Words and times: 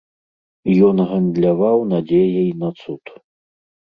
Ён 0.87 0.97
гандляваў 1.09 1.77
надзеяй 1.91 2.49
на 2.61 2.69
цуд. 2.79 3.03